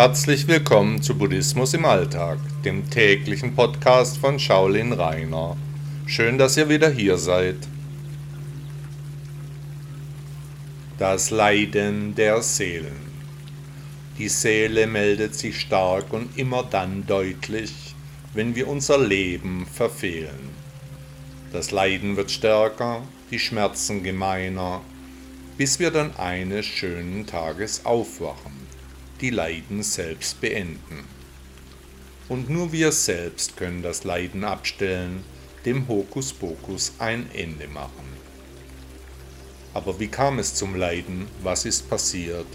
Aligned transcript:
Herzlich 0.00 0.46
willkommen 0.46 1.02
zu 1.02 1.18
Buddhismus 1.18 1.74
im 1.74 1.84
Alltag, 1.84 2.38
dem 2.64 2.88
täglichen 2.88 3.56
Podcast 3.56 4.18
von 4.18 4.38
Shaolin 4.38 4.92
Rainer. 4.92 5.56
Schön, 6.06 6.38
dass 6.38 6.56
ihr 6.56 6.68
wieder 6.68 6.88
hier 6.88 7.18
seid. 7.18 7.56
Das 11.00 11.30
Leiden 11.30 12.14
der 12.14 12.42
Seelen. 12.42 13.10
Die 14.18 14.28
Seele 14.28 14.86
meldet 14.86 15.34
sich 15.34 15.58
stark 15.58 16.12
und 16.12 16.38
immer 16.38 16.62
dann 16.62 17.04
deutlich, 17.04 17.96
wenn 18.34 18.54
wir 18.54 18.68
unser 18.68 18.98
Leben 18.98 19.66
verfehlen. 19.66 20.50
Das 21.52 21.72
Leiden 21.72 22.16
wird 22.16 22.30
stärker, 22.30 23.02
die 23.32 23.40
Schmerzen 23.40 24.04
gemeiner, 24.04 24.80
bis 25.56 25.80
wir 25.80 25.90
dann 25.90 26.14
eines 26.14 26.66
schönen 26.66 27.26
Tages 27.26 27.84
aufwachen 27.84 28.57
die 29.20 29.30
Leiden 29.30 29.82
selbst 29.82 30.40
beenden. 30.40 31.04
Und 32.28 32.50
nur 32.50 32.72
wir 32.72 32.92
selbst 32.92 33.56
können 33.56 33.82
das 33.82 34.04
Leiden 34.04 34.44
abstellen, 34.44 35.24
dem 35.64 35.88
Hokuspokus 35.88 36.92
ein 36.98 37.28
Ende 37.34 37.68
machen. 37.68 38.06
Aber 39.74 39.98
wie 39.98 40.08
kam 40.08 40.38
es 40.38 40.54
zum 40.54 40.76
Leiden? 40.76 41.26
Was 41.42 41.64
ist 41.64 41.88
passiert? 41.90 42.46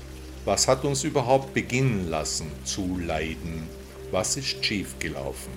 Was 0.45 0.67
hat 0.67 0.84
uns 0.86 1.03
überhaupt 1.03 1.53
beginnen 1.53 2.09
lassen 2.09 2.52
zu 2.64 3.00
leiden? 3.00 3.67
Was 4.11 4.38
ist 4.38 4.64
schiefgelaufen? 4.64 5.53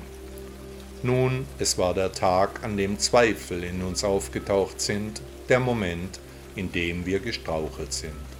Nun, 1.03 1.45
es 1.59 1.77
war 1.77 1.95
der 1.95 2.13
Tag, 2.13 2.65
an 2.65 2.77
dem 2.77 2.99
Zweifel 2.99 3.65
in 3.65 3.83
uns 3.83 4.03
aufgetaucht 4.03 4.81
sind, 4.81 5.21
der 5.49 5.61
Moment, 5.61 6.21
in 6.57 6.73
dem 6.73 7.05
wir 7.05 7.21
gestrauchelt 7.21 7.93
sind 7.93 8.36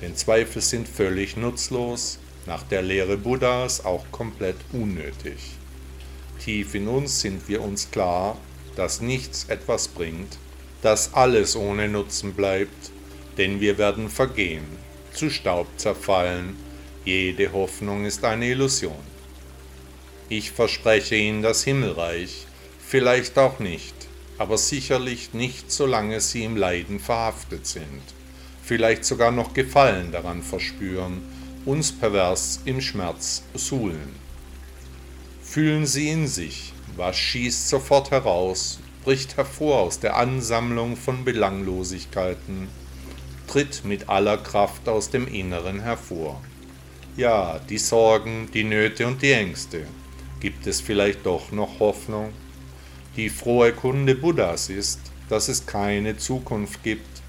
denn 0.00 0.16
Zweifel 0.16 0.62
sind 0.62 0.88
völlig 0.88 1.36
nutzlos, 1.36 2.18
nach 2.46 2.62
der 2.62 2.82
Lehre 2.82 3.16
Buddhas 3.16 3.84
auch 3.84 4.04
komplett 4.10 4.56
unnötig. 4.72 5.38
Tief 6.42 6.74
in 6.74 6.88
uns 6.88 7.20
sind 7.20 7.48
wir 7.48 7.60
uns 7.60 7.90
klar, 7.90 8.38
dass 8.76 9.00
nichts 9.00 9.44
etwas 9.48 9.88
bringt, 9.88 10.38
dass 10.80 11.12
alles 11.12 11.54
ohne 11.54 11.88
Nutzen 11.88 12.32
bleibt, 12.32 12.90
denn 13.36 13.60
wir 13.60 13.76
werden 13.76 14.08
vergehen, 14.08 14.64
zu 15.12 15.28
Staub 15.28 15.66
zerfallen, 15.76 16.56
jede 17.04 17.52
Hoffnung 17.52 18.06
ist 18.06 18.24
eine 18.24 18.46
Illusion. 18.46 19.10
Ich 20.28 20.50
verspreche 20.50 21.16
Ihnen 21.16 21.42
das 21.42 21.64
Himmelreich, 21.64 22.46
vielleicht 22.78 23.36
auch 23.38 23.58
nicht, 23.58 23.94
aber 24.38 24.56
sicherlich 24.56 25.34
nicht, 25.34 25.70
solange 25.70 26.20
Sie 26.20 26.44
im 26.44 26.56
Leiden 26.56 27.00
verhaftet 27.00 27.66
sind 27.66 28.02
vielleicht 28.70 29.04
sogar 29.04 29.32
noch 29.32 29.52
Gefallen 29.52 30.12
daran 30.12 30.44
verspüren, 30.44 31.22
uns 31.64 31.90
pervers 31.90 32.60
im 32.66 32.80
Schmerz 32.80 33.42
suhlen. 33.52 34.14
Fühlen 35.42 35.86
Sie 35.86 36.08
in 36.08 36.28
sich, 36.28 36.72
was 36.96 37.16
schießt 37.16 37.68
sofort 37.68 38.12
heraus, 38.12 38.78
bricht 39.02 39.36
hervor 39.36 39.80
aus 39.80 39.98
der 39.98 40.16
Ansammlung 40.16 40.96
von 40.96 41.24
Belanglosigkeiten, 41.24 42.68
tritt 43.48 43.84
mit 43.84 44.08
aller 44.08 44.36
Kraft 44.36 44.88
aus 44.88 45.10
dem 45.10 45.26
Inneren 45.26 45.80
hervor. 45.80 46.40
Ja, 47.16 47.58
die 47.68 47.78
Sorgen, 47.78 48.50
die 48.54 48.62
Nöte 48.62 49.04
und 49.08 49.20
die 49.20 49.32
Ängste. 49.32 49.84
Gibt 50.38 50.68
es 50.68 50.80
vielleicht 50.80 51.26
doch 51.26 51.50
noch 51.50 51.80
Hoffnung? 51.80 52.30
Die 53.16 53.30
frohe 53.30 53.72
Kunde 53.72 54.14
Buddhas 54.14 54.68
ist, 54.68 55.00
dass 55.28 55.48
es 55.48 55.66
keine 55.66 56.18
Zukunft 56.18 56.84
gibt, 56.84 57.19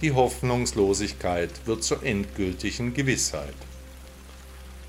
die 0.00 0.12
Hoffnungslosigkeit 0.12 1.50
wird 1.66 1.84
zur 1.84 2.02
endgültigen 2.02 2.94
Gewissheit. 2.94 3.54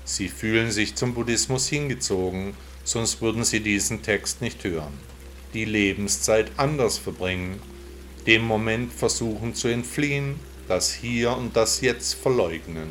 Sie 0.04 0.28
fühlen 0.28 0.70
sich 0.70 0.94
zum 0.94 1.14
Buddhismus 1.14 1.68
hingezogen, 1.68 2.54
sonst 2.84 3.20
würden 3.20 3.44
sie 3.44 3.60
diesen 3.60 4.02
Text 4.02 4.40
nicht 4.40 4.64
hören. 4.64 4.98
Die 5.54 5.64
Lebenszeit 5.64 6.50
anders 6.56 6.98
verbringen, 6.98 7.60
dem 8.26 8.42
Moment 8.42 8.92
versuchen 8.92 9.54
zu 9.54 9.68
entfliehen, 9.68 10.36
das 10.66 10.92
Hier 10.92 11.36
und 11.36 11.56
das 11.56 11.80
Jetzt 11.80 12.14
verleugnen. 12.14 12.88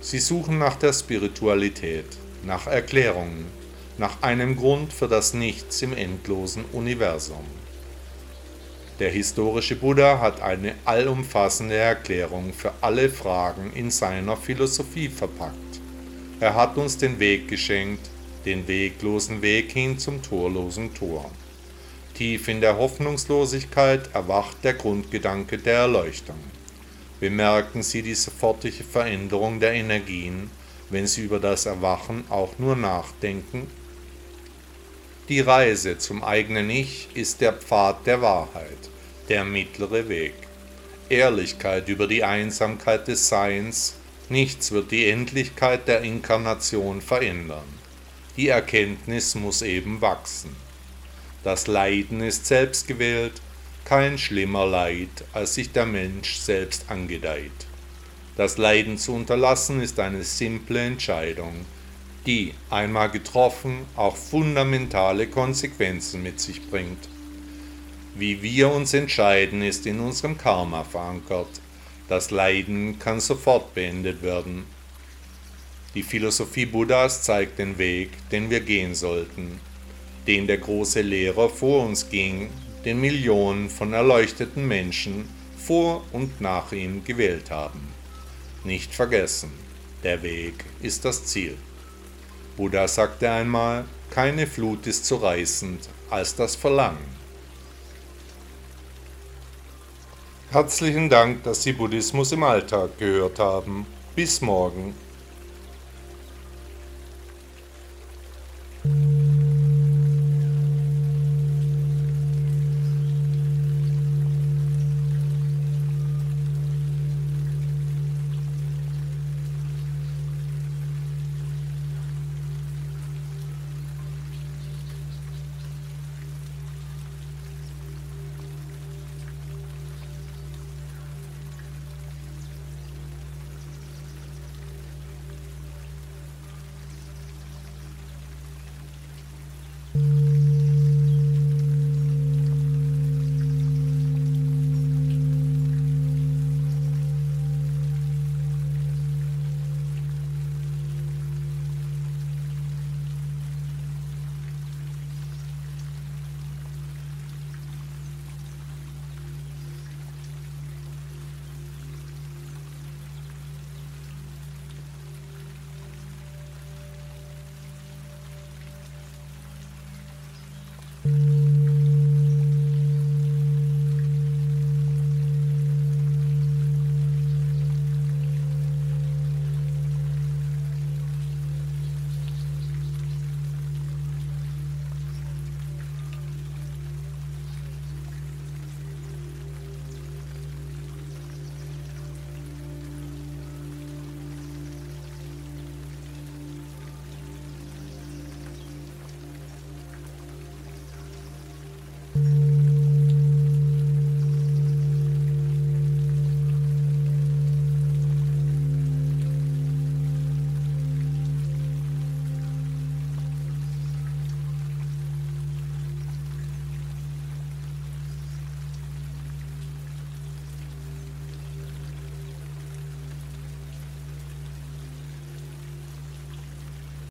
Sie 0.00 0.18
suchen 0.18 0.58
nach 0.58 0.76
der 0.76 0.92
Spiritualität, 0.92 2.06
nach 2.44 2.66
Erklärungen, 2.66 3.46
nach 3.98 4.22
einem 4.22 4.56
Grund 4.56 4.92
für 4.92 5.08
das 5.08 5.34
Nichts 5.34 5.82
im 5.82 5.92
endlosen 5.92 6.64
Universum. 6.72 7.44
Der 9.00 9.10
historische 9.10 9.76
Buddha 9.76 10.20
hat 10.20 10.42
eine 10.42 10.74
allumfassende 10.84 11.74
Erklärung 11.74 12.52
für 12.52 12.74
alle 12.82 13.08
Fragen 13.08 13.72
in 13.74 13.90
seiner 13.90 14.36
Philosophie 14.36 15.08
verpackt. 15.08 15.80
Er 16.38 16.54
hat 16.54 16.76
uns 16.76 16.98
den 16.98 17.18
Weg 17.18 17.48
geschenkt, 17.48 18.10
den 18.44 18.68
weglosen 18.68 19.40
Weg 19.40 19.72
hin 19.72 19.98
zum 19.98 20.22
torlosen 20.22 20.92
Tor. 20.92 21.30
Tief 22.12 22.46
in 22.48 22.60
der 22.60 22.76
Hoffnungslosigkeit 22.76 24.14
erwacht 24.14 24.58
der 24.64 24.74
Grundgedanke 24.74 25.56
der 25.56 25.78
Erleuchtung. 25.78 26.38
Bemerken 27.20 27.82
Sie 27.82 28.02
die 28.02 28.14
sofortige 28.14 28.84
Veränderung 28.84 29.60
der 29.60 29.72
Energien, 29.72 30.50
wenn 30.90 31.06
Sie 31.06 31.22
über 31.22 31.40
das 31.40 31.64
Erwachen 31.64 32.24
auch 32.28 32.58
nur 32.58 32.76
nachdenken? 32.76 33.66
Die 35.30 35.38
Reise 35.38 35.96
zum 35.96 36.24
eigenen 36.24 36.68
Ich 36.70 37.06
ist 37.14 37.40
der 37.40 37.52
Pfad 37.52 38.04
der 38.04 38.20
Wahrheit 38.20 38.90
der 39.28 39.44
mittlere 39.44 40.08
Weg. 40.08 40.34
Ehrlichkeit 41.08 41.88
über 41.88 42.08
die 42.08 42.24
Einsamkeit 42.24 43.06
des 43.06 43.28
Seins, 43.28 43.94
nichts 44.28 44.72
wird 44.72 44.90
die 44.90 45.08
Endlichkeit 45.08 45.86
der 45.86 46.00
Inkarnation 46.00 47.00
verändern. 47.00 47.68
Die 48.36 48.48
Erkenntnis 48.48 49.36
muss 49.36 49.62
eben 49.62 50.00
wachsen. 50.00 50.56
Das 51.44 51.68
Leiden 51.68 52.22
ist 52.22 52.46
selbstgewählt, 52.46 53.40
kein 53.84 54.18
schlimmer 54.18 54.66
Leid, 54.66 55.24
als 55.32 55.54
sich 55.54 55.70
der 55.70 55.86
Mensch 55.86 56.38
selbst 56.38 56.86
angedeiht. 56.88 57.68
Das 58.36 58.58
Leiden 58.58 58.98
zu 58.98 59.14
unterlassen 59.14 59.80
ist 59.80 60.00
eine 60.00 60.24
simple 60.24 60.80
Entscheidung, 60.80 61.66
die, 62.26 62.54
einmal 62.68 63.10
getroffen, 63.10 63.86
auch 63.96 64.16
fundamentale 64.16 65.26
Konsequenzen 65.26 66.22
mit 66.22 66.40
sich 66.40 66.68
bringt. 66.68 67.08
Wie 68.14 68.42
wir 68.42 68.70
uns 68.70 68.92
entscheiden, 68.92 69.62
ist 69.62 69.86
in 69.86 70.00
unserem 70.00 70.36
Karma 70.36 70.84
verankert. 70.84 71.60
Das 72.08 72.30
Leiden 72.30 72.98
kann 72.98 73.20
sofort 73.20 73.72
beendet 73.74 74.22
werden. 74.22 74.64
Die 75.94 76.02
Philosophie 76.02 76.66
Buddhas 76.66 77.22
zeigt 77.22 77.58
den 77.58 77.78
Weg, 77.78 78.10
den 78.30 78.50
wir 78.50 78.60
gehen 78.60 78.94
sollten, 78.94 79.60
den 80.26 80.46
der 80.46 80.58
große 80.58 81.00
Lehrer 81.00 81.48
vor 81.48 81.86
uns 81.86 82.10
ging, 82.10 82.50
den 82.84 83.00
Millionen 83.00 83.70
von 83.70 83.92
erleuchteten 83.92 84.66
Menschen 84.66 85.28
vor 85.56 86.04
und 86.12 86.40
nach 86.40 86.72
ihm 86.72 87.04
gewählt 87.04 87.50
haben. 87.50 87.88
Nicht 88.64 88.94
vergessen, 88.94 89.50
der 90.02 90.22
Weg 90.22 90.64
ist 90.82 91.04
das 91.04 91.24
Ziel. 91.24 91.56
Buddha 92.60 92.86
sagte 92.86 93.30
einmal, 93.30 93.86
keine 94.10 94.46
Flut 94.46 94.86
ist 94.86 95.06
so 95.06 95.16
reißend 95.16 95.88
als 96.10 96.36
das 96.36 96.56
Verlangen. 96.56 96.98
Herzlichen 100.50 101.08
Dank, 101.08 101.42
dass 101.44 101.62
Sie 101.62 101.72
Buddhismus 101.72 102.32
im 102.32 102.42
Alltag 102.42 102.98
gehört 102.98 103.38
haben. 103.38 103.86
Bis 104.14 104.42
morgen. 104.42 104.94